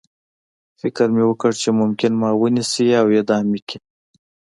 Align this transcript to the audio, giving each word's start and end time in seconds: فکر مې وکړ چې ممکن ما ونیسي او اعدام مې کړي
فکر 0.81 1.07
مې 1.15 1.23
وکړ 1.27 1.51
چې 1.61 1.69
ممکن 1.81 2.11
ما 2.21 2.29
ونیسي 2.41 2.87
او 2.99 3.07
اعدام 3.15 3.43
مې 3.51 3.59
کړي 3.69 3.79